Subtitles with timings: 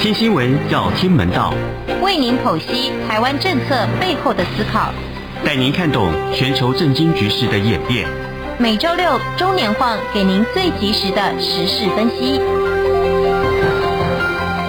[0.00, 1.52] 听新闻要听门道，
[2.00, 4.94] 为您剖析台湾政策背后的思考，
[5.44, 8.08] 带您看懂全球政经局势的演变。
[8.56, 12.40] 每周六中年晃给您最及时的时事分析。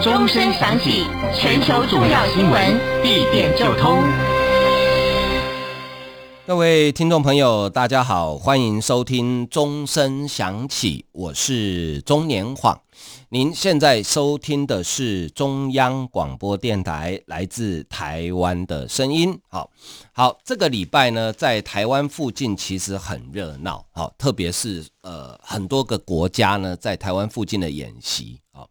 [0.04, 2.62] 钟声响起，全球重要新闻
[3.02, 4.04] 地点就通。
[6.52, 12.78] 各位听众朋友，大家好，欢迎收听钟声响起，我是中年晃。
[13.30, 19.40] 您现在收听的是中央广播电台来自台湾的声音。
[19.48, 19.72] 好，
[20.12, 28.42] 好，这个礼拜呢，在台湾附近其实很热闹，好，特别是呃很多个国家呢在台湾附近的演习。
[28.52, 28.70] 好，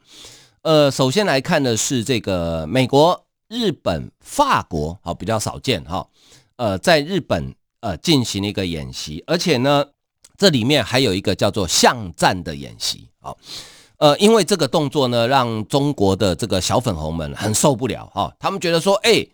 [0.61, 6.07] 呃，首先来看的是这个美国、日本、法国，好，比较少见哈。
[6.57, 7.55] 呃，在日本。
[7.81, 9.87] 呃，进行了一个演习，而且呢，
[10.37, 13.35] 这里面还有一个叫做巷战的演习啊。
[13.97, 18.35] 呃，因为这个动作呢，让中国的这个小粉红们很受不了哈。
[18.39, 19.27] 他们觉得说，哎，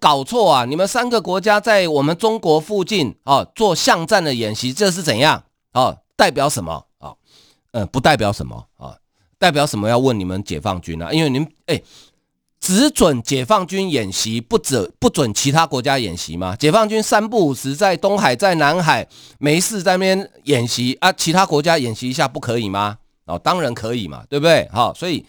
[0.00, 0.64] 搞错啊？
[0.64, 5.98] 你们三个国家在我们中国附近啊做巷战的演习，这是怎样啊？
[6.16, 7.14] 代表什么啊？
[7.70, 8.96] 呃，不代表什么啊？
[9.38, 9.88] 代表什么？
[9.88, 11.80] 要问你们解放军啊，因为你们哎。
[12.64, 16.56] 只准解放军演习，不准不准其他国家演习吗？
[16.56, 19.06] 解放军三不五时在东海、在南海
[19.38, 22.96] 没事在那边演习啊，其他国家演习一下不可以吗？
[23.26, 24.66] 哦，当然可以嘛，对不对？
[24.72, 25.26] 好，所以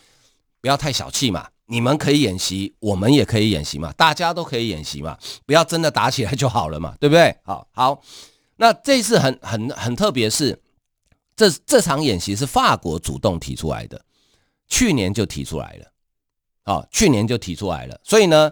[0.61, 7.36] 不要太小气嘛，你们可以演习，我们也可以演习嘛，大家都可以演习嘛，不要真的打起来就好了嘛，对不对？
[7.44, 8.02] 好，好，
[8.55, 10.58] 那这次很很很特别，是
[11.36, 13.99] 这这场演习是法国主动提出来的，
[14.70, 15.92] 去年就提出来了。
[16.67, 18.52] 好、哦，去年就提出来了，所以呢，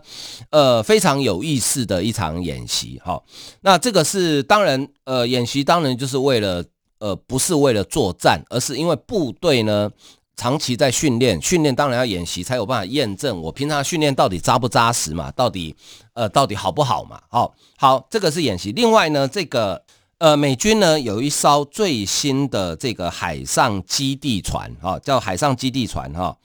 [0.52, 3.02] 呃，非常有意思的一场演习。
[3.04, 3.20] 哈、
[3.62, 6.64] 那这个是当然，呃，演习当然就是为了，
[7.00, 9.90] 呃，不是为了作战，而是因为部队呢
[10.36, 15.76] 长期在训练，训练当然要演习才有办法验证我平常训练到底扎不扎实嘛，到底
[16.14, 17.20] 呃到底好不好嘛。
[17.30, 18.72] 好、哦，好，这个是演习。
[18.74, 19.84] 另外呢，这个
[20.20, 26.38] 呃美军呢有一艘最新的这个海上基地船，哈、叫海上基地船，哈、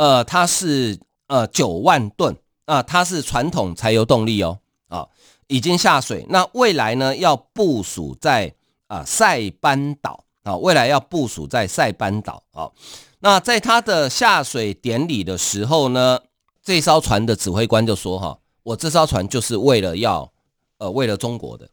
[0.00, 2.34] 呃，它是呃九万吨
[2.64, 5.06] 啊，它是传统柴油动力哦，啊，
[5.46, 6.24] 已经下水。
[6.30, 8.54] 那未来呢，要部署在
[8.86, 12.70] 啊塞班岛啊，未来要部署在塞班岛啊。
[13.18, 16.18] 那在它的下水典礼的时候呢，
[16.62, 20.32] 这艘船的指挥官就说：“哈，我这艘船就是为了要
[20.78, 21.68] 呃为了中国的，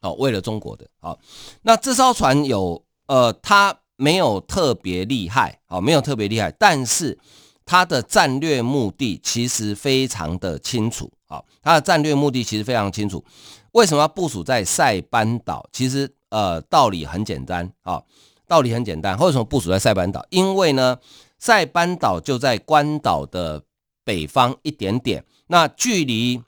[0.00, 0.86] 哦，为了中国的。
[1.00, 1.18] 好，
[1.62, 7.18] 那这艘船有呃，它没有特别厉害，哦，没有特别厉害，但是。
[7.64, 13.24] 它的战略目的其实非常的清楚，啊，它的战略目的其实非常清楚。
[13.72, 15.68] 为什么要部署在塞班岛？
[15.72, 18.02] 其实呃道理很简单，啊，
[18.46, 19.18] 道理很简单。
[19.18, 20.24] 为什么部署在塞班岛？
[20.30, 20.98] 因为呢，
[21.38, 23.62] 塞班岛就在关岛的
[24.04, 26.42] 北方一点点，那距离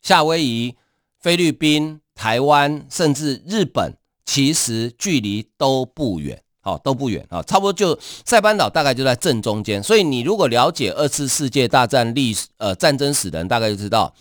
[0.00, 0.76] 夏威夷、
[1.20, 6.42] 菲律宾、台湾甚至日本，其实距离都不远。
[6.64, 14.14] 好，都不远啊，差不多就塞班岛大概就在正中间，所以你如果了解二次世界大战历史呃战争史的人，大概就知道，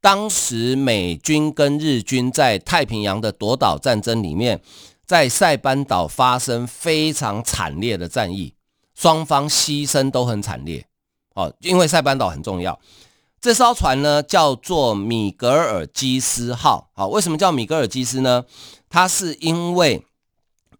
[0.00, 4.58] 当时美军跟日军在太平洋的夺岛战争里面，
[5.04, 8.54] 在塞班岛发生非常惨烈的战役，
[8.94, 10.86] 双方牺牲都很惨烈。
[11.34, 12.80] 哦，因为塞班岛很重要，
[13.38, 16.88] 这艘船呢叫做米格尔基斯号。
[16.94, 18.46] 好，为什么叫米格尔基斯呢？
[18.88, 20.02] 它是因为。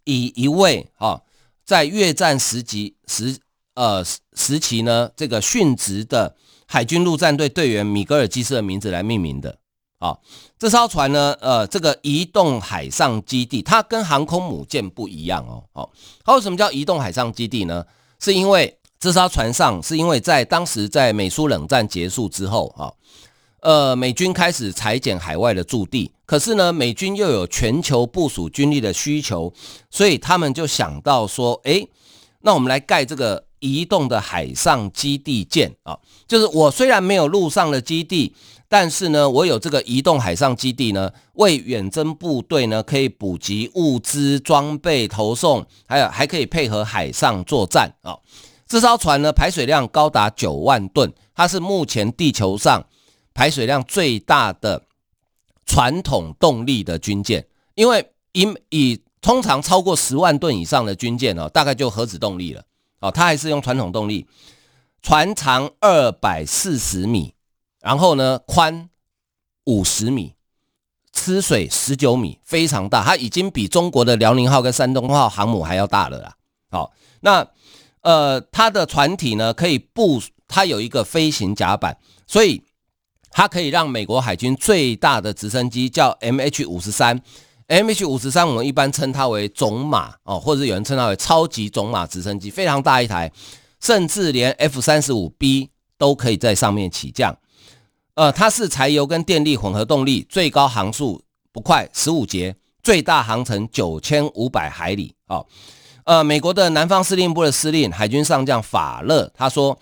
[0.05, 1.21] 以一位啊，
[1.65, 3.37] 在越战时期时
[3.75, 4.05] 呃
[4.35, 6.37] 时期呢，这个殉职的
[6.67, 9.59] 海军陆战队队员米格尔基斯的名字来命名的
[9.99, 10.19] 啊。
[10.59, 15.65] 这艘船呢，呃，这个移动海上基地，它跟航空母舰不一样哦。
[15.73, 15.93] 好，
[16.25, 17.85] 它为什么叫移动海上基地呢？
[18.21, 22.93] 是因为这艘船上是因为在当时在美苏冷战结束之后啊。
[23.63, 29.53] 呃，美军开始裁减海外的驻地，可是呢，美军又有全球部署军力的需求，
[29.89, 31.89] 所以他们就想到说，诶，
[32.41, 38.35] 那我们来盖这个移动的海上基地舰啊，就是我虽然没有陆上的基地，
[38.69, 48.19] 但是呢，我有这个移动海上基地呢，为远征部队呢可以补给物资、装备投送，还有还可以配合海上作战啊。
[48.67, 52.85] 这艘船呢，排水量高达九万吨，它是目前地球上。
[53.35, 54.83] 排水量最大的
[55.65, 62.65] 传统动力的军舰，因为以以通常超过十万吨以上的军舰哦，大概就核子动力了
[63.01, 64.27] 哦，它还是用传统动力，
[65.01, 67.35] 船长二百四十米，
[67.81, 68.91] 然后呢宽
[69.65, 70.35] 五十米，
[71.13, 76.37] 吃水十九米，非常大，它已经比中国的辽宁号跟山东号航母还要大了啦。
[76.71, 77.47] 好，那
[78.01, 81.97] 呃，它的船体呢可以部署，它有一个飞行甲板，
[82.27, 82.65] 所以
[83.33, 87.19] 它可以让美国海军最大的直升机叫 MH 五十三
[87.67, 93.33] ，MH 五十三我们一般称它为种马哦，或者有人称它为超级种马直升机，非常大一台，
[93.81, 97.37] 甚至连 F 三十五 B 都可以在上面起降。
[98.15, 105.15] 呃，它是柴油跟电力混合动力，最高航速不快十五节，最大航程九千五百海里。
[105.29, 105.47] 哦，
[106.05, 109.79] 呃，美国的南方司令部的司令海军上将法勒他说，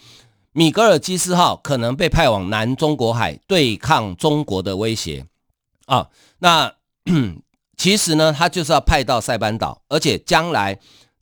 [0.53, 5.27] 米格尔基斯号可能被派往南中国海对抗中国的威胁。
[5.87, 6.09] 啊、
[6.39, 6.75] 那
[7.77, 10.79] 其实呢，他就是要派到塞班岛，而且将来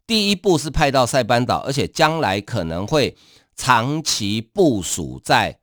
[0.06, 3.16] 第一步是派到塞班岛，而且将来可能会
[3.56, 5.58] 长期部署在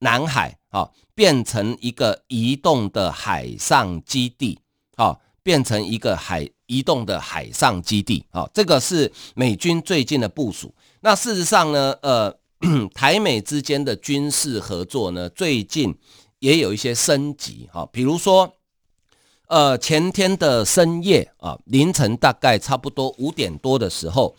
[0.00, 0.56] 南海。
[0.70, 4.60] 啊，变成一个移动的海上基地，
[4.94, 10.72] 啊，变成一个海移动的海上基地，啊，这个是美军最近的部署。
[11.00, 12.32] 那事实上呢，呃，
[12.94, 15.94] 台美之间的军事合作呢，最近
[16.38, 18.54] 也有一些升级，哈，比如说，
[19.46, 24.36] 呃，前天的深夜啊，凌晨大概差不多五点多的时候，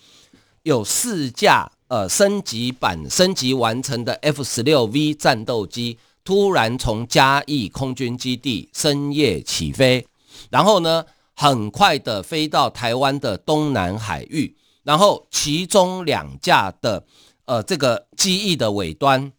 [0.64, 5.98] 有四架呃升级版升级完成的 F 十六 V 战斗机。
[6.24, 10.06] 突然从嘉义空军基地深夜起飞，
[10.52, 11.04] 然后呢，
[11.34, 17.04] 很快的飞到台湾的东南海域，然后其中两架的
[17.52, 19.34] 呃这个机翼的尾端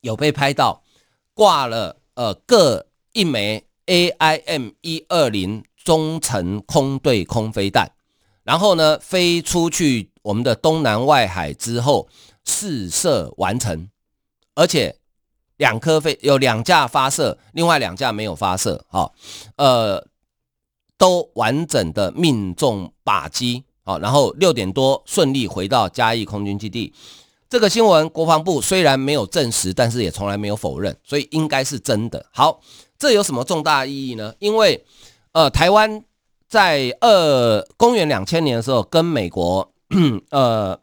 [0.00, 0.84] 有被拍到
[1.34, 7.90] 挂了呃各一枚 AIM 一二零中程空对空飞弹，
[8.44, 12.08] 然后呢飞出去我们的东南外海之后
[12.44, 13.88] 试射完成，
[14.54, 14.96] 而且。
[15.58, 19.14] 两颗飞有两架发射，另外两架没有发射，好，
[19.54, 20.04] 呃，
[20.98, 26.92] 都完整的命中靶机，好，然后六点多顺利回到嘉义空军基地。
[27.52, 32.24] 这个新闻国防部虽然没有证实，但是也从来没有否认，所以应该是真的。
[32.32, 32.62] 好，
[32.98, 34.32] 这有什么重大意义呢？
[34.38, 34.82] 因为
[35.32, 36.02] 呃，台湾
[36.48, 39.70] 在二公元两千年的时候，跟美国
[40.32, 40.80] 呃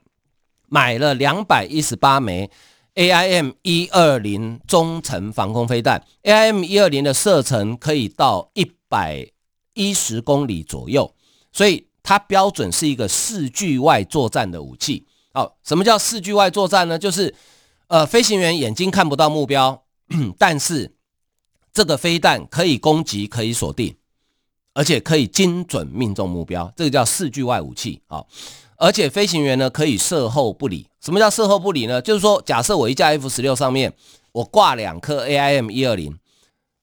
[0.68, 2.52] 买了两百一十八枚。
[2.94, 9.26] AIM 一二零中程防空飞弹，AIM 一二零的射程可以到一百
[9.74, 11.16] 一十公里左右，
[11.52, 15.08] 所以它标准是一个视距外作战的武器。
[15.34, 16.98] 好，什么叫视距外作战呢？
[16.98, 17.34] 就是
[17.88, 19.84] 呃，飞行员眼睛看不到目标，
[20.38, 20.96] 但是
[21.72, 23.96] 这个飞弹可以攻击，可以锁定，
[24.74, 28.02] 而且可以精准命中目标，这个叫视距外武器。
[28.08, 28.28] 好。
[28.82, 30.88] 而且飞行员呢可以射后不理。
[31.02, 32.02] 什么叫射后不理呢？
[32.02, 33.94] 就是说，假设我一架 F 十六上面
[34.32, 36.18] 我挂两颗 AIM 一二零，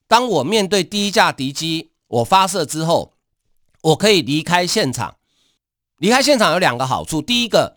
[0.06, 3.14] 当我面对第一架敌机，我发射之后，
[3.80, 5.16] 我可以离开现场。
[5.96, 7.75] 离开现场有两个好处：第一个，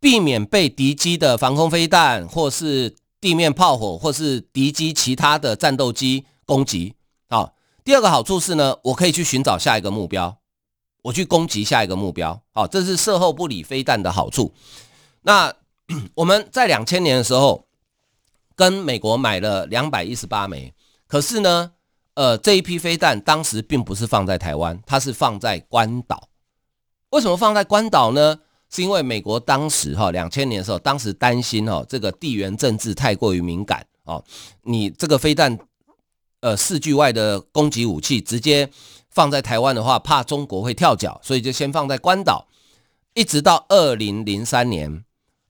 [0.00, 6.94] 避免被敌机的防空飞弹，或是地面炮火，或是敌机其他的战斗机攻击。
[7.28, 7.54] 好，
[7.84, 10.38] 第二个好处是呢，我可以去寻找下一个目标。
[11.02, 14.52] 我去攻击下一个目标，好，这是射后不理飞弹的好处。
[15.22, 15.54] 那
[16.14, 17.66] 我们在两千年的时候
[18.56, 20.74] 跟美国买了两百一十八枚，
[21.06, 21.72] 可是呢，
[22.14, 26.28] 呃，这一批飞弹当时并不是放在台湾，它是放在关岛。
[27.10, 28.40] 为什么放在关岛呢？
[28.70, 34.24] 是因为美国当时哈两千年的时候，当时担心哈这个地缘政治太过于敏感哦，
[34.62, 35.58] 你这个飞弹
[36.40, 38.70] 呃视距外的攻击武器直接。
[39.10, 42.46] 放在台湾的话，怕中国会跳脚，所以就先放在关岛，
[43.14, 45.02] 一直到二零零三年，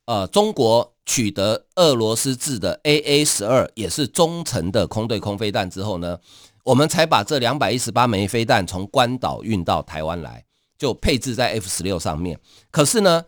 [0.06, 6.18] 呃，中国取得俄罗斯制的 AA 十二，也是中程的空对空飞弹之后呢，
[6.64, 10.44] 我们才把这两百一十八枚飞弹从关岛运到台湾来，
[10.78, 12.38] 就配置在 F 十六上面。
[12.70, 13.24] 可是呢，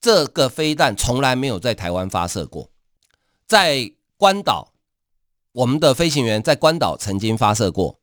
[0.00, 2.70] 这个飞弹从来没有在台湾发射过，
[3.46, 4.72] 在关岛，
[5.52, 7.98] 我们的飞行员在关岛曾经发射过。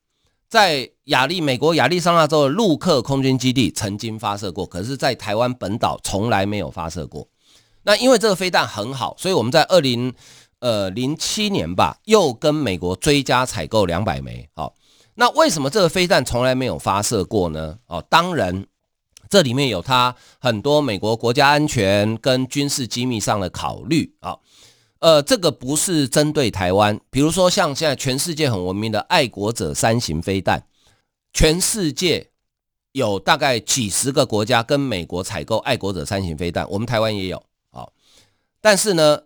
[0.49, 7.27] 在亚利美国亚利桑那州的陆克空军基地曾经发射过，可是，在台湾本岛从来没有发射过。
[7.83, 10.11] 那因为这个飞弹很好，所以我们在二零
[10.57, 14.49] 呃零七年吧，又跟美国追加采购两百枚。
[14.55, 14.73] 好，
[15.13, 17.77] 那为什么这个飞弹从来没有发射过呢？
[17.85, 18.65] 哦，当然
[19.29, 24.37] 这里面有它很多美国国家安全跟军事机密上的考虑啊。
[24.99, 30.65] 呃，这个不是针对台湾，比如说像现在全世界很闻名的爱国者三型飞弹，
[31.31, 32.31] 全世界
[32.91, 37.87] 有大概几十个国家跟美国采购爱国者三型飞弹，我们台湾也有，啊，
[38.59, 39.21] 但是呢，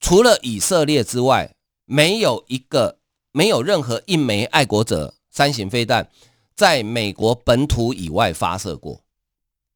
[0.00, 1.54] 除了以色列之外，
[1.86, 2.98] 没有一个，
[3.32, 6.10] 没有任何一枚爱国者三型飞弹
[6.54, 9.00] 在美国本土以外发射过。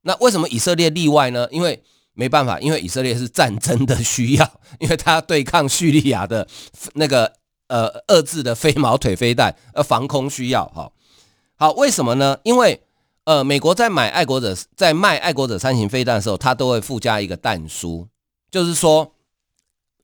[0.04, 1.48] 那为什么以色列例外呢？
[1.50, 1.82] 因为
[2.12, 6.46] 没办法，因为以色列是战争的需要， 因为他对抗叙利亚的
[6.94, 7.32] 那个
[7.66, 10.66] 呃遏制的飞毛腿飞弹，呃防空需要。
[10.66, 10.92] 哈，
[11.56, 12.38] 好，为什么呢？
[12.44, 12.80] 因为
[13.24, 18.06] 呃美国在买爱国者在卖爱国者三型飞弹的时候，它都会附加一个弹书，
[18.50, 19.14] 就是说，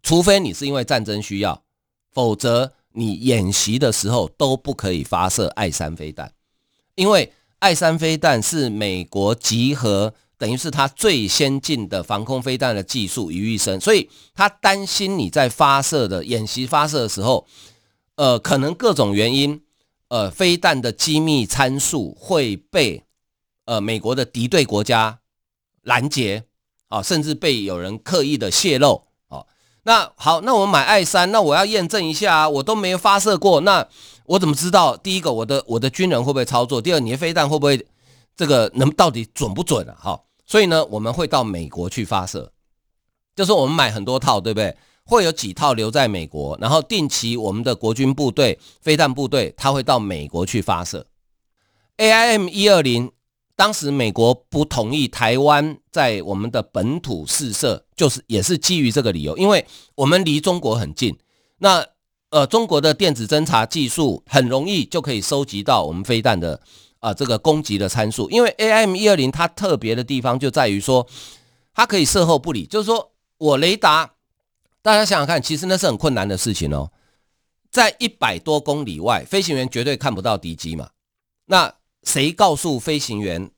[0.03, 1.63] 除非你是因为战争需要，
[2.11, 6.33] 否则你演习的时候都不可以发射爱三飞弹，
[6.97, 10.13] 因为爱三飞弹是美国集合。
[10.37, 17.47] 等于是他最先进的防空飞弹的技术于一身，所以他担心你在发射的演习发射的时候，
[18.15, 19.61] 呃，可能各种原因，
[20.09, 23.05] 呃，飞弹的机密参数会被
[23.67, 25.19] 呃美国的敌对国家
[25.83, 26.45] 拦截
[26.89, 29.45] 啊，甚至被有人刻意的泄露啊。
[29.83, 33.87] 那好，那我们买爱三，那我要验证一下啊，我都没有发射过，那
[34.31, 34.97] 我怎么知道？
[34.97, 36.81] 第一个，我的我的军人会不会操作？
[36.81, 37.85] 第二，你的飞弹会不会
[38.37, 39.97] 这个能到底准不准啊？
[40.01, 40.21] 哈。
[40.47, 42.53] 所以呢，我们会到美国去发射，
[43.35, 44.77] 就是我们买很多套，对不对？
[45.05, 51.05] 会有几套留在美国，然后定期我们的国军部队、飞弹部队，他会到美国去发射。
[51.97, 53.11] AIM 一二零，
[53.57, 61.19] 当时美国不同意台湾在我们的本土试射，就是也是基于这个理由，因为我们离中国很近，
[61.59, 61.85] 那
[62.31, 66.61] 呃，中国的电子侦察技术很容易就可以收集到我们飞弹的。
[67.01, 71.07] 啊、这个攻击的参数，因为 AM 一二零它特别的地方就在于说，
[71.73, 74.13] 它可以事后不理，就是说我雷达，
[74.83, 76.93] 大家想想看，其实那是很困难的事情哦，
[77.71, 80.91] 在一百多公里外，飞行员绝对看不到敌机嘛。
[81.47, 81.73] 那
[82.03, 83.51] 谁告诉飞行员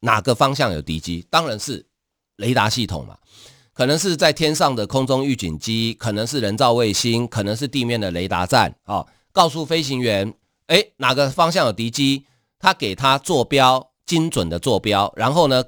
[0.00, 1.26] 哪个方向有敌机？
[1.30, 1.86] 当然是
[2.36, 3.16] 雷达系统嘛，
[3.82, 10.32] 可能是在天上的空中预警机，可能是人造卫星，可能是地面的雷达站啊、哦，告诉飞行员，
[10.68, 12.24] 诶，哪个方向有敌机？
[12.60, 15.64] 他给他坐标，精准的坐标，然后呢，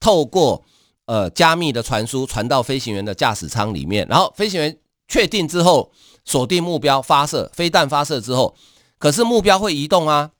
[0.00, 0.64] 透过
[1.04, 5.92] 呃加密的传输传到飞行员的驾驶舱里面，然后飞行员确定之后
[6.24, 8.56] 锁定目标发射飞弹发射之后，
[8.98, 10.30] 可是目标会移动啊，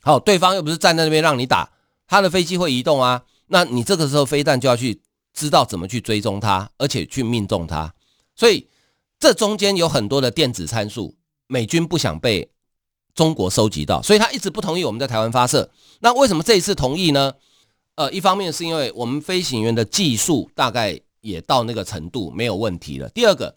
[0.00, 1.72] 好，对方又不是站在那边让你打，
[2.06, 5.02] 他的飞机会移动啊，那你这个时候飞弹就要去
[5.34, 7.92] 知道怎么去追踪它，而且去命中它，
[8.34, 8.66] 所以
[9.18, 11.14] 这中间有很多的电子参数，
[11.48, 12.48] 美军不想被。
[13.14, 15.70] 中国收集到，所以他一直不同意我们在台湾发射。
[16.00, 17.32] 那为什么这一次同意呢？
[17.94, 23.08] 呃，一方面是因为我们飞行员的技术大概也到那个程度没有问题了。
[23.10, 23.54] 第二个，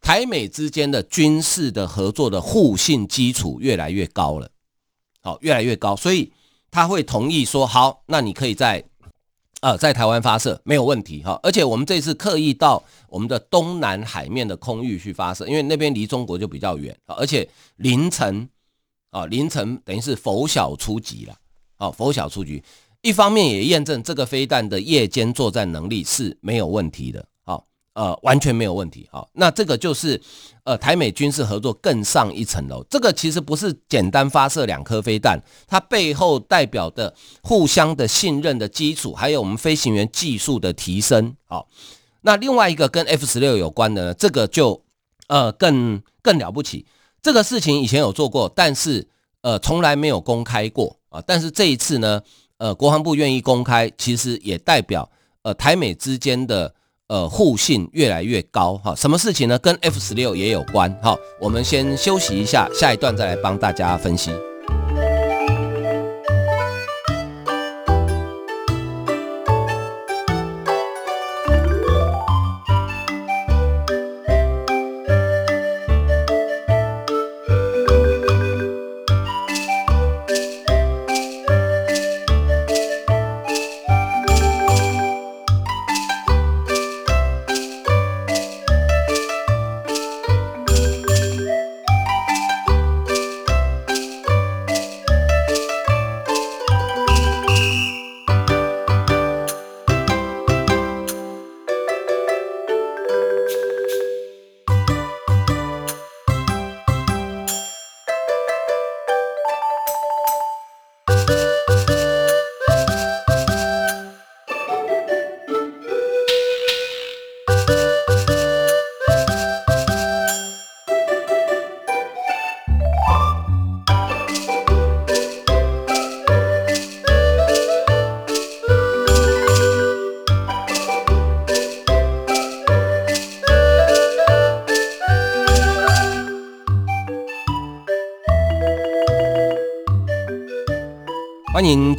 [0.00, 4.50] 台美之间的军事的合作的互信基础越来越高了，
[5.22, 6.32] 好，越来越高，所以
[6.72, 8.84] 他会同意说好，那你可以在
[9.60, 11.38] 啊在台湾发射没有问题哈。
[11.42, 18.48] 而且我们这次刻意到我们的东南海面的空域去发射，因为那边离中国就比较远，而且凌晨。
[19.10, 21.34] 啊，凌晨等于是拂晓出击了，
[21.76, 22.62] 啊，拂晓出击，
[23.00, 27.26] 一方面也验证这个飞弹的夜间作战能力是没有问题的，
[27.96, 30.20] 呃，完全没有问题，好，那这个就是
[30.64, 41.66] 呃台美军事合作更上一层楼，这个其实不是简单发射两颗飞弹，它背后代表的互相的信任的基础，还有我们飞行员技术的提升，好，
[42.20, 44.84] 那另外一个跟 F 十六有关的呢，这个就
[45.28, 46.84] 呃更更了不起。
[47.22, 49.08] 这个事情以前有做过，但是
[49.40, 51.22] 呃从来没有公开过啊。
[51.26, 52.20] 但是这一次呢，
[52.58, 55.10] 呃国防部愿意公开，其实也代表
[55.40, 56.74] 呃台美之间的
[57.08, 58.94] 呃互信越来越高哈。
[58.94, 59.58] 什么事情呢？
[59.58, 61.16] 跟 F 十六也有关哈。
[61.40, 64.30] 我们先休息一下，下一段再来帮大家分析。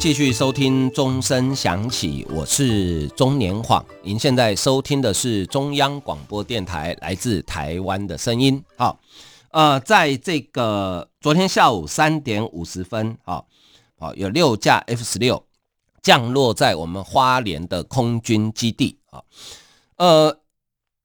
[0.00, 3.84] 继续收听钟声响起，我是钟年晃。
[4.04, 8.62] 您现在收听的是中央广播电台来自台湾的声音。
[8.76, 9.00] 好，
[9.50, 13.48] 呃，在这个昨天下午三点五十分，好，
[13.98, 15.44] 好，有六架 F 十六
[16.00, 19.00] 降落在我们花莲的空军基地。
[19.10, 19.20] 啊，
[19.96, 20.38] 呃，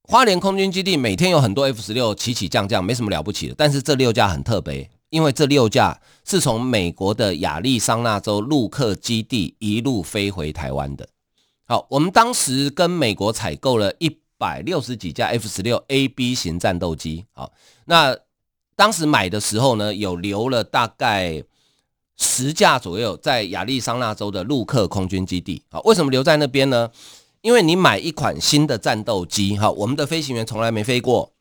[0.04, 4.88] 花莲空军基地每天有很多 F 十六起起降降，没什么了不起的，但是这六架很特别。
[5.14, 11.08] 因为这六架是从美国的亚利桑那州陆克基地一路飞回台湾的。
[11.66, 17.26] 好，我们当时跟美国采购了一百六十几架 F 十六 A B 型战斗机。
[17.32, 17.52] 好，
[17.86, 18.18] 那
[18.76, 21.44] 当时买的时候呢，有留了大概
[22.18, 25.62] 十架左右在亚利桑那州的陆克空军基地。
[25.70, 26.90] 好，为什么留在那边呢？
[27.42, 31.33] 因为你买一款新的战斗机，哈，我们的飞行员从来没飞过。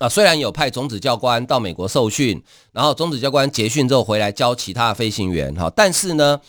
[0.00, 2.42] 啊，虽然有派种子教官到美国受训，
[2.72, 6.40] 然后种子教官结训之后回来教其他的飞行员哈，但是呢，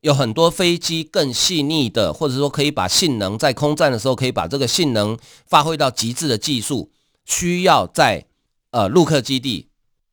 [0.00, 6.90] 有很多飞机更细腻的，或者说可以把性能在空战的时候可以把这个性能发挥到极致的技术，
[7.26, 8.24] 需要在
[8.70, 9.68] 呃陆克基地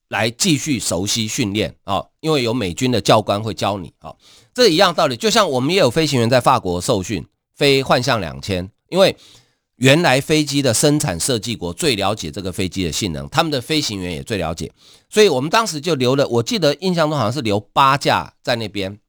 [0.10, 4.14] 来继续熟悉训练啊，因为有美军的教官会教你啊，
[4.54, 9.16] 这一样道理，就像我们也有飞行员在法国受训飞幻象两千，因为。
[9.82, 14.72] 原来飞机的生产设计国最了解这个飞机的性能，他们的飞行员也最了解，
[15.10, 19.00] 所以我们当时就留了，我记得印象中好像是留八架在那边，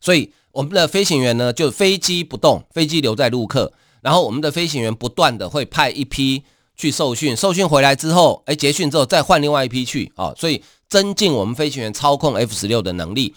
[0.00, 6.42] 所以我们的飞行员呢，就飞机不动，飞机留在陆客，然后我们的飞行员不断的会派一批
[6.76, 13.32] 去受训，受训回来之后，哎，结训之后再换另外一批去啊，所以增进我们飞行员操控 F 十六的能力。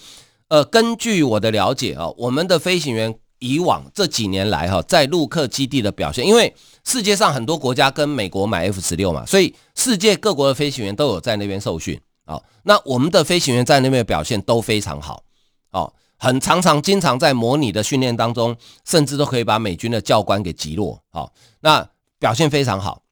[0.47, 3.13] 呃，根据我的了解啊，我们的飞行员。
[3.43, 12.41] 以往这几年来，哈，在陆客基地的表现，因为世界上很多国家跟美国买 F 十六嘛，所以世界各国的飞行员都有在那边受训啊。
[12.63, 15.23] 那我们的飞行员在那边的表现都非常好，
[15.71, 23.03] 哦，很常常经常在模拟的训练当中，甚至都可以把美军的教官给击落，好，那表现非常好。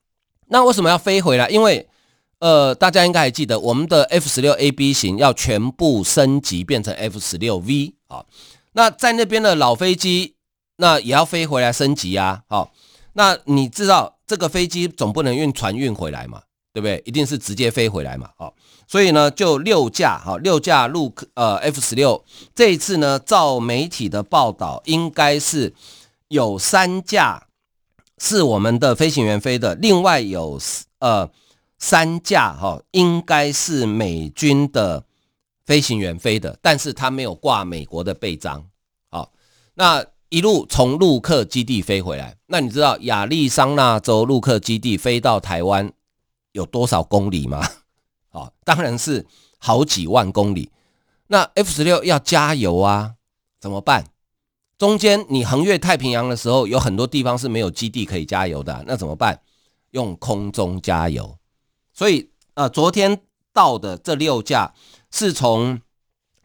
[0.47, 1.49] 那为什么要飞回来？
[1.49, 1.89] 因为
[2.39, 8.25] 呃，大家应该还记得，我们的 F 十六 A B 型要全部升级变成 F 十六 V 啊。
[8.73, 10.35] 那在那边的老飞机，
[10.77, 12.41] 那也要飞回来升级啊。
[12.47, 12.71] 好，
[13.13, 16.41] 那你知道这个飞机总不能运船运回来嘛，
[16.73, 17.01] 对不对？
[17.05, 18.29] 一定是直接飞回来嘛。
[18.37, 18.53] 好，
[18.87, 22.23] 所以呢，就六架，哈，六架陆客呃 F 十六，
[22.55, 25.73] 这一次呢，照媒体的报道，应该是
[26.29, 27.47] 有三架
[28.17, 30.57] 是我们的飞行员飞的，另外有
[30.99, 31.29] 呃
[31.77, 35.03] 三架哈，应该是美军的。
[35.65, 38.67] 飞行员飞的，但是他没有挂美国的备章。
[39.09, 39.31] 好，
[39.75, 45.91] 那一路从陆克基地飞回来，那你知道亚利桑那州陆克基地飞到台湾
[46.53, 47.61] 有多少公里吗？
[48.29, 49.25] 好，当然是
[49.57, 50.71] 好几万公里。
[51.27, 53.15] 那 F 十六要加油啊，
[53.59, 54.05] 怎么办？
[54.77, 59.41] 中间你横越太平洋的时候，有很多地方是没有基地可以加油的，那怎么办？
[59.91, 61.37] 用空中加油。
[61.93, 63.21] 所以，呃，昨天
[63.53, 64.73] 到的这六架。
[65.11, 65.79] 是从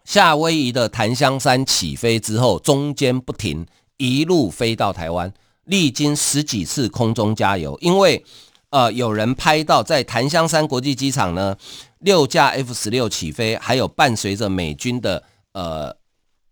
[0.04, 5.32] 夏威夷的檀香山起飞之后，中间不停，一路飞到台湾，
[5.64, 7.78] 历经十几次空中加油。
[7.80, 8.24] 因为
[8.70, 11.56] 呃，有人拍到在檀香山国际机场呢，
[12.00, 15.96] 六架 F 十六起飞，还有伴随着美军的呃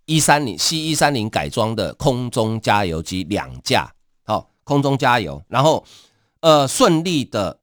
[0.06, 3.92] 一三零 C 一三零改装的空中加油机两架，
[4.24, 5.84] 好，空中加油，然后
[6.40, 7.58] 呃顺利的。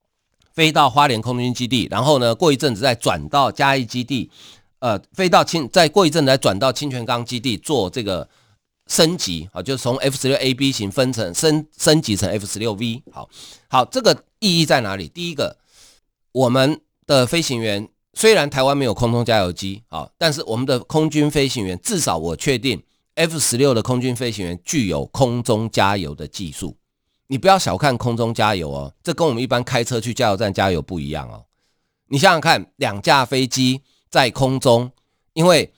[0.53, 4.29] 飞到花莲空军基地，然后呢，过一阵子再转到嘉义基地，
[4.79, 8.27] 呃，飞到清，再过一阵子再转到清泉岗基地做这个
[8.87, 13.01] 升级啊，就是从 F 十六 A B 型分成升升级成 F 十六 V。
[13.11, 13.29] 好，
[13.69, 15.07] 好，这个意义在哪里？
[15.07, 15.57] 第一个，
[16.33, 22.83] 我们的飞行员虽然台湾没有空中加油机啊，但是我们的空军飞行员至少我确定
[23.15, 26.75] F 十六的空军飞行员具有空中加油的技术。
[27.31, 31.45] 你不要小看空中加油哦，这跟我们一般开车去加油站加油不一样哦。
[32.09, 34.91] 你想想看，两架飞机在空中，
[35.31, 35.71] 因为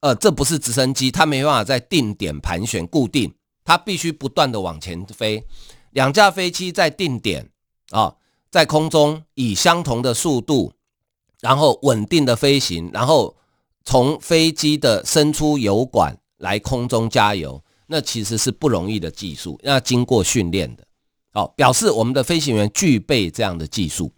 [0.00, 3.32] 呃这不是直升机，它没办法在定点盘旋固定，
[3.64, 5.44] 它必须不断的往前飞。
[5.92, 7.48] 两架飞机在定点
[7.90, 8.16] 啊，
[8.50, 10.72] 在空中以相同的速度，
[11.40, 13.36] 然后稳定的飞行，然后
[13.84, 20.84] 从飞机的伸出油管来空中加油，那其实是不容易的技术，要经过训练的。
[21.36, 24.10] 好，表示我们的飞行员具备这样的技术。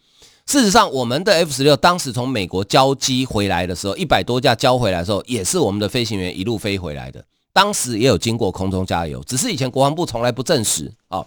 [0.46, 7.24] 事实上，我们的 F 十六当时从美国交机回来的时候，一百多架交回来的时候，也是我们的飞行员一路飞回来的。
[7.52, 10.92] 当时也有经过空中加油，只是以前国防部从来不证实。
[11.08, 11.26] 哦，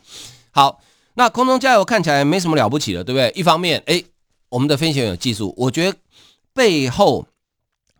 [0.51, 0.79] 好，
[1.15, 3.29] 那空中加油看起来没什么了不起的，对不对？
[3.35, 4.05] 一方面，诶，
[4.47, 5.97] 我们的飞行员有技术，我觉得
[6.53, 7.27] 背后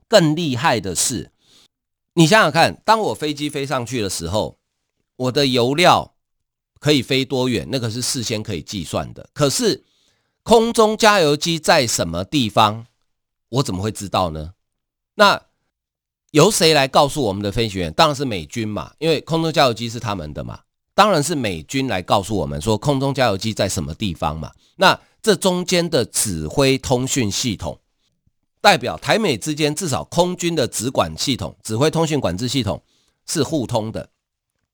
[0.07, 1.29] 更厉害的是，
[2.13, 4.55] 你想想看，当我飞机飞上去的时候，
[5.17, 6.10] 我的油料
[6.81, 9.29] 可以飞多远，那个是事先可以计算的。
[9.33, 9.83] 可是
[10.41, 12.87] 空中加油机在什么地方，
[13.49, 14.53] 我怎么会知道呢？
[15.13, 15.39] 那
[16.31, 17.93] 由谁来告诉我们的飞行员？
[17.93, 20.61] 当然是美军嘛，因为空中加油机是他们的嘛。
[20.95, 24.51] 当然是美军来告诉我们说空中加油机在什么地方嘛。
[24.77, 27.79] 那这中间的指挥通讯系统，
[28.59, 32.81] 代表台美之间至少空军的指管系统、指挥通讯管制系统
[33.27, 34.09] 是互通的。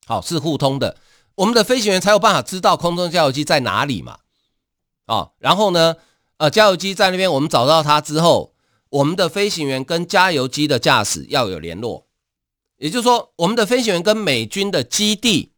[0.06, 0.96] 好，是互通的，
[1.38, 4.20] 我们的飞行员才有办法知道空中加油机在哪里嘛。
[5.08, 5.96] 啊，然后呢，
[6.38, 8.54] 呃，加油机在那边，我们找到它之后。
[8.90, 12.08] 我们的飞行员跟加油机的驾驶要有联络，
[12.78, 15.52] 也就是说，我们的飞行员跟美军的基地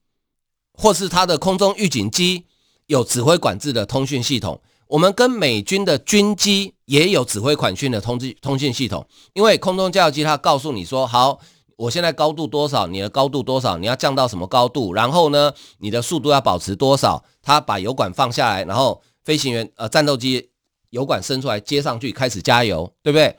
[0.74, 2.48] 或是他的空中预警机
[2.88, 9.08] 有指挥管制的通讯系统，我们跟美军的军机也有指挥管训的通知通讯系统。
[9.34, 11.40] 因为空中加油机它告诉你说，好，
[11.80, 20.50] 我现在高度多少，你的高度多少，你要降到什么高度，然后呢，你的速度要保持多少，他把油管放下来，然后飞行员呃战斗机。
[20.90, 23.38] 油管伸出来接上去，开始加油，对不对？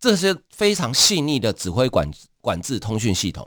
[0.00, 3.46] 这些非常细腻的指挥管管制通讯系统，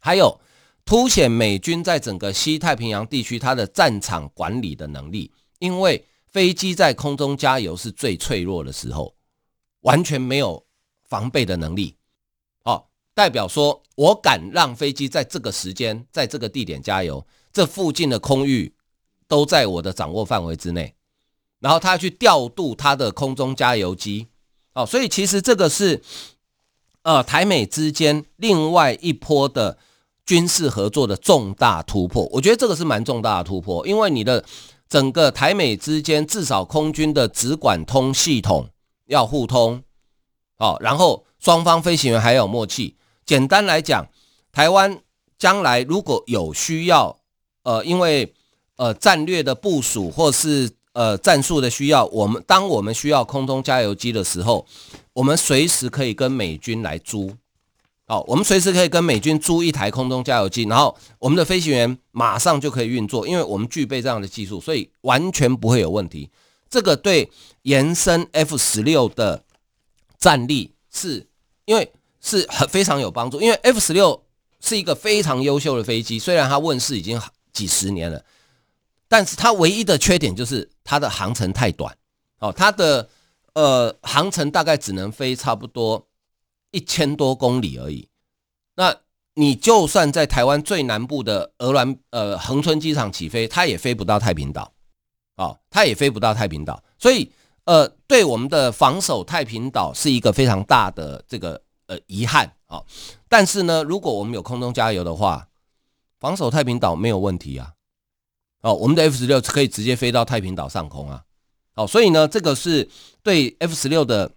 [0.00, 0.40] 还有
[0.84, 5.32] 凸显美军在整个西太平洋地区它的战场管理的能力。
[5.58, 9.12] 因为飞机在空中加油是最脆弱的时候，
[9.80, 10.64] 完全没有
[11.08, 11.96] 防备的能力。
[13.16, 18.74] 代表说我敢让飞机在这个时间在这个地点加油，这附近的空域
[19.26, 20.94] 都在我的掌握范围之内。
[21.60, 24.26] 然后他要去调度他的空中加油机，
[24.74, 26.02] 哦，所以其实这个是，
[27.04, 29.78] 呃，台美之间另外一波的
[30.26, 32.28] 军事合作的重大突破。
[32.32, 34.44] 我觉得这个是蛮重大的突破，因为你的
[34.90, 38.68] 整个台美之间至少空军的直管通系统
[39.06, 39.82] 要互通，
[40.58, 42.94] 哦，然后双方飞行员还有默契。
[43.26, 44.08] 简单来讲，
[44.52, 45.02] 台湾
[45.36, 47.18] 将来如果有需要，
[47.64, 48.32] 呃，因为
[48.76, 54.64] 呃战略的部署或是呃，战术的需要，我们当我们需要空中加油机的时候，
[55.12, 57.34] 我们随时可以跟美军来租。
[58.06, 66.30] 好，我们随时可以跟美军租一台空中加油机，然后我们的飞行员马上就可以运作，因为我们具备这样的技术，所以完全不会有问题。
[66.70, 67.30] 这个对
[67.62, 69.44] 延伸 F 十六的
[70.18, 71.26] 战力是，
[71.64, 71.92] 因为
[72.26, 74.20] 是很非常有帮助，因为 F 十六
[74.60, 77.20] 是一个非常优秀的飞机，虽然它问世已经
[77.52, 78.24] 几十年了。
[79.08, 81.96] 但是它唯一的缺点就是它的航程太短，
[82.40, 83.08] 哦，它的
[83.52, 86.08] 呃航程大概只能飞差不多
[86.72, 88.08] 一千多公里而已。
[88.74, 88.96] 那
[89.34, 94.72] 你就算在台湾最南部的鹅銮呃恒春机场起飞，它也飞不到太平岛，
[95.36, 96.82] 哦，它也飞不到太平岛。
[96.98, 97.30] 所以
[97.66, 102.82] 呃，对我们的防守太平岛是一个非常大的这个呃遗憾啊。
[103.28, 105.48] 但是呢，如果我们有空中加油的话，
[106.18, 107.72] 防守太平岛没有问题啊。
[108.62, 111.22] 哦，我们的 F 十六可以直接飞到太平岛上空啊！
[111.72, 112.88] 好，所以呢，这个是
[113.22, 114.32] 对 F 十六的，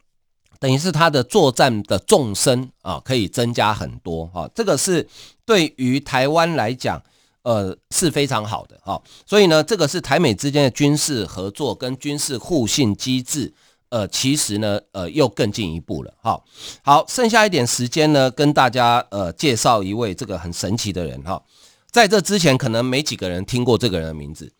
[0.60, 4.48] 等于是它的作战的纵深啊，可以增加很多啊。
[4.54, 5.08] 这个是
[5.46, 7.02] 对于台湾来讲，
[7.42, 9.02] 呃，是非常好的哈。
[9.26, 13.52] 所以呢，这个是台美之间的军事合作跟军事互信机制，
[13.90, 16.14] 呃，其实呢，呃，又更进一步了。
[16.22, 16.46] 好，
[16.84, 21.44] 好，剩下一点时间呢，跟大家呃介绍一位这个很神奇的人哈。
[21.92, 24.54] 在这之前，可能没几个人听过这个人的名字。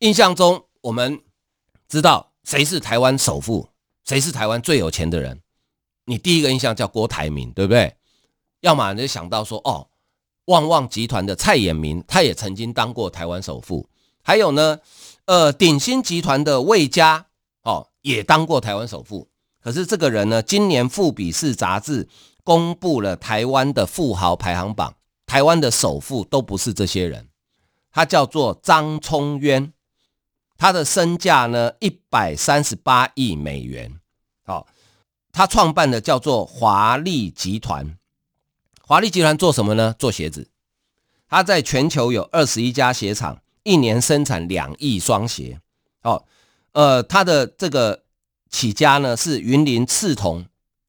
[0.00, 1.18] 印象中，我们
[1.88, 3.68] 知道谁是台湾首富，
[4.04, 5.40] 谁是台湾最有钱的人。
[6.04, 7.96] 你第一个印象叫郭台铭，对不对？
[8.60, 9.88] 要么你就想到说，哦，
[10.44, 13.88] 旺旺集团的蔡衍明，他也曾经当过台湾首富。
[14.22, 14.78] 还有呢，
[15.24, 17.26] 呃，鼎新集团的魏家，
[18.06, 19.28] 也当过台湾首富。
[19.60, 22.08] 可是这个人呢，今年富比士杂志
[22.44, 24.94] 公布了台湾的富豪排行榜。
[25.26, 27.28] 台湾的首富都不是这些人，
[27.90, 29.72] 他叫做张聪渊，
[30.56, 33.98] 他的身价呢一百三十八亿美元。
[34.44, 34.68] 好，
[35.32, 37.98] 他创办的叫做华丽集团，
[38.82, 39.96] 华丽集团做什么呢？
[39.98, 40.48] 做鞋子。
[41.28, 45.60] 他在全球有二十一家鞋厂，一年生产两亿双鞋。
[46.00, 46.24] 好，
[46.76, 48.02] 呃，他的这个
[48.50, 50.44] 起家呢是云林刺桐。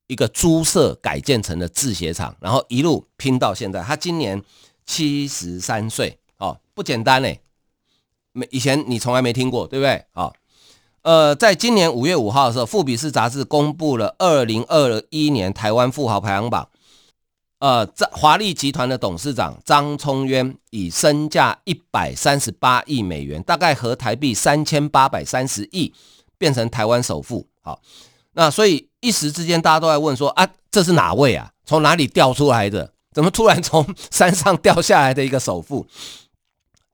[0.08, 3.84] 一个猪舍改建成的制鞋厂，然后一路拼到现在。
[3.84, 4.42] 他今年
[4.86, 7.42] 七十三岁，哦，不简单嘞。
[8.32, 10.06] 没以前你从来没听过，对不对？
[10.14, 10.32] 啊，
[11.02, 16.70] 呃，在今年五月五号的时候，富比士杂志公布了二零二一年台湾富豪排行榜。
[17.60, 25.94] 呃，这华丽集团的董事长张聪渊以身价一百三十八亿美元，大概合台币三千八百三十亿，
[26.38, 27.48] 变成台湾首富。
[27.62, 27.82] 好，
[28.34, 28.88] 那所以。
[29.00, 31.52] 一时之间，大家都在问说：“啊，这是哪位啊？
[31.64, 32.92] 从哪里掉出来的？
[33.14, 35.86] 怎么突然从山上掉下来的一个首富？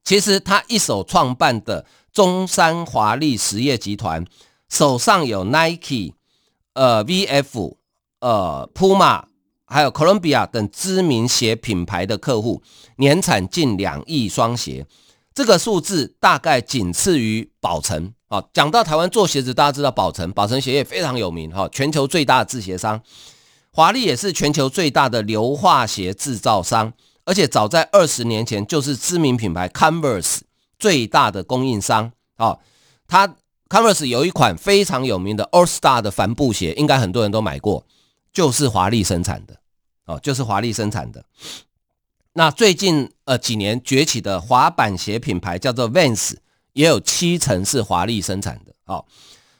[0.04, 4.23] 其实他一手创办的中山华丽实业集团，
[4.69, 6.13] 手上有 Nike、
[6.73, 7.78] 呃 VF、
[8.19, 9.23] 呃 Puma，
[9.74, 12.62] 还有 Columbia 等知名鞋品牌的客户，
[12.98, 14.86] 年产近两亿双鞋。
[15.34, 18.44] 这个数字大概仅次于宝成啊。
[18.54, 23.02] 讲到台湾做鞋子，大家知道宝成，宝成鞋业非常有名哈，全球最大的制鞋商。
[23.72, 26.94] 华丽也是全球最大的硫化鞋制造商，
[27.26, 30.42] 而且早在二十年前就是知名品牌 Converse
[30.78, 32.60] 最大的供应商啊。
[33.08, 33.36] 它
[33.68, 37.88] Converse 有一款非常有名的 All Star 的帆布鞋，应该很多人都买过，
[38.32, 39.58] 就是华丽生产的
[40.06, 41.24] 哦，就是华丽生产的。
[42.34, 46.34] 那最近呃几年崛起的滑板鞋品牌叫做 Vans，
[46.74, 48.74] 也有七成是华丽生产的。
[48.86, 49.06] 好，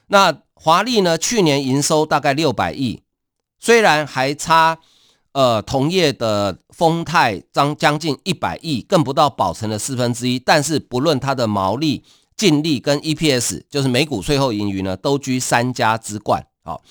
[0.08, 3.02] 那华丽呢，去年营收大概六百亿，
[3.58, 4.78] 虽然还差
[5.32, 12.02] 呃同业的丰泰将将近一百亿，更不到宝成的四分之一，但是不论它的毛利、
[12.36, 16.44] 净利跟 EPS，就是每股税后盈余呢，都居三家之冠。
[16.64, 16.82] 好，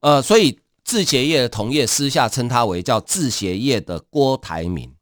[0.00, 4.94] 呃，所以制鞋业的同业私下称它为叫制鞋业的郭台铭。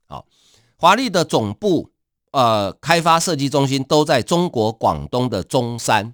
[0.77, 1.91] 华丽的总部、
[2.33, 6.13] 呃，开发设计中心都在中国广东的中山。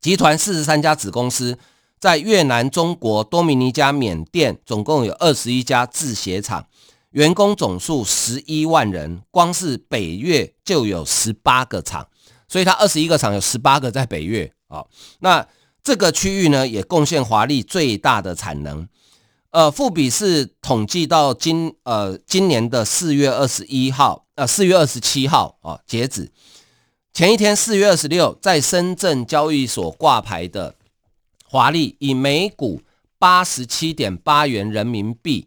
[0.00, 1.58] 集团四十三家子公司，
[2.00, 6.66] 在越南、中国、多米尼加、缅甸，总共有二十一家制鞋厂，
[7.10, 12.08] 员工总数十一万人，光是北越就有十八个厂，
[12.48, 14.82] 所以它二十一个厂有十八个在北越啊。
[15.20, 15.46] 那
[15.82, 18.88] 这个区域呢，也贡献华丽最大的产能。
[19.54, 26.32] 呃，富比是统计到今呃今年的四月二十一号，呃四月二十七号啊，截止
[27.12, 30.74] 前一天四月二十六，在深圳交易所挂牌的
[31.44, 32.82] 华丽以每股
[33.16, 35.46] 八十七点八元人民币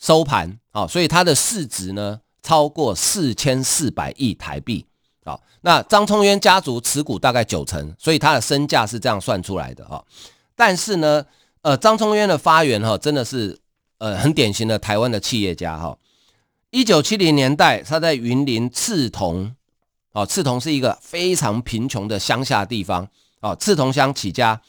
[0.00, 4.86] 收盘，啊，所以它的市值呢超过四千四百亿台币，
[5.22, 10.02] 啊，那张聪渊家族持股大概九成，所以它的身价是这样算出来的啊，
[10.56, 11.24] 但是呢。
[11.64, 13.58] 呃，张聪渊的发源哈，真的是
[13.96, 15.96] 呃很典型的台湾的企业家哈。
[16.68, 19.50] 一九七零年代，他在云林赤桐，
[20.12, 23.08] 哦，赤桐是一个非常贫穷的乡下地方，
[23.40, 24.60] 哦，赤桐乡起家。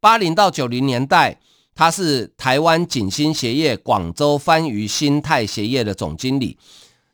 [0.00, 1.38] 八零到九零年代，
[1.72, 6.58] 他是台湾锦新鞋业广州番禺新泰鞋业的总经理。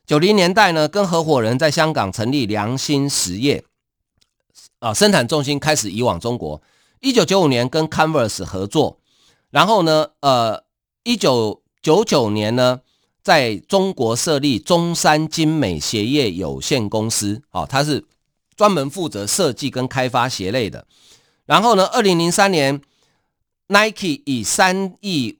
[0.06, 3.62] 九零年代呢，跟合伙人在香港成立良心实业，
[4.78, 6.62] 啊，生产重心开始移往中国。
[7.00, 8.98] 一九九五年跟 Converse 合作。
[9.50, 10.64] 然后呢，呃，
[11.04, 12.80] 一九九九年呢，
[13.22, 18.04] 在中国设立中山精美鞋业有限公司，哦，它是
[18.56, 20.86] 专门负责设计跟开发鞋类的。
[21.46, 22.80] 然后呢，二零零三年
[23.68, 25.38] ，Nike 以三亿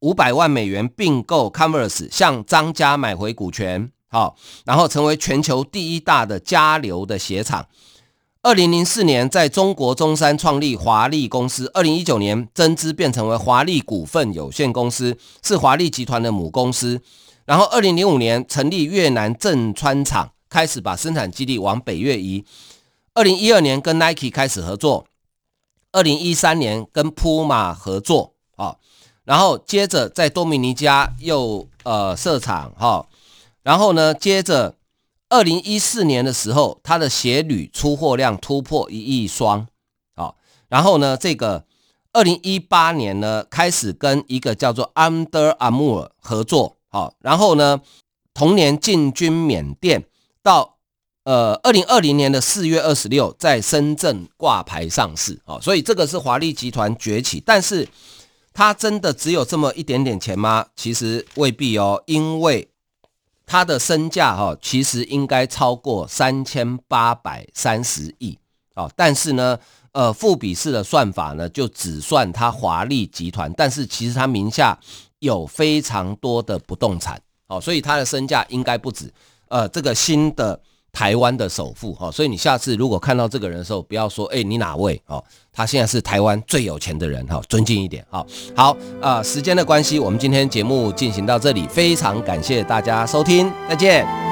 [0.00, 7.68] 五百万美元并购 Converse，向张家买回股权，好，然后成为全球第一大的家流的鞋厂。
[8.42, 11.70] 二零零四年，在中国中山创立华丽公司。
[11.74, 17.02] 二零一九年增资变成为华丽股份有限公司，是华丽集团的母公司。
[17.44, 22.42] 然后二零零五年成立越南正川厂，开始把生产基地往北越移。
[23.12, 25.04] 二零一二年跟 Nike 开始合作。
[25.92, 28.76] 二零一三年跟 Puma 合作，啊，
[29.24, 33.06] 然后接着在多米尼加又呃设厂，哈，
[33.62, 34.76] 然后呢，接着。
[35.30, 39.68] 二零一四年的时候，他的鞋履出货量突破一亿双，
[40.16, 40.36] 好，
[40.68, 41.64] 然后呢，这个
[42.12, 47.80] 二零一八年呢，开始跟一个叫做 Under Armour 合作，好，然后呢，
[48.34, 50.04] 同年进军缅甸，
[50.42, 50.78] 到
[51.22, 57.88] 呃二零二零年的四月二十六，在深圳挂牌上市，好，所以这个是华丽集团崛起，但是
[58.52, 60.66] 它真的只有这么一点点钱吗？
[60.74, 62.69] 其实未必哦，因为。
[63.50, 68.38] 他的身价哈，其实应该超过三千八百三十亿
[68.74, 69.58] 啊，但是呢，
[69.90, 74.78] 呃，富比士的算法呢，就只算他华丽集团，但是其实他名下
[75.18, 79.12] 有非常多的不动产，哦，所以他的身价应该不止，
[79.48, 80.60] 呃，这个新的。
[80.92, 85.22] 台湾的首富哈，所以你下次如果看到这个人的时候，不要说哎，你哪位哦？
[85.52, 88.24] 他现在是台湾最有钱的人哈，尊敬一点哈。
[88.54, 94.29] 好啊，时间的关系，我们今天节目进行到这里，非常感谢大家收听，再见。